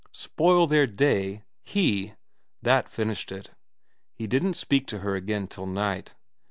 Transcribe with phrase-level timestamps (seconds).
[0.13, 1.43] Spoil their day?
[1.61, 2.15] He?
[2.63, 3.51] That finished it.
[4.15, 6.15] He didn't speak to her again till night.